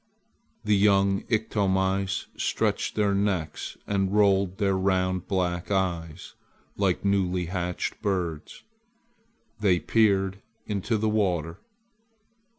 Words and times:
The 0.65 0.75
young 0.75 1.21
Iktomis 1.29 2.25
stretched 2.35 2.95
their 2.95 3.13
necks 3.13 3.77
and 3.85 4.11
rolled 4.15 4.57
their 4.57 4.75
round 4.75 5.27
black 5.27 5.69
eyes 5.69 6.33
like 6.75 7.05
newly 7.05 7.45
hatched 7.45 8.01
birds. 8.01 8.63
They 9.59 9.79
peered 9.79 10.41
into 10.65 10.97
the 10.97 11.07
water. 11.07 11.59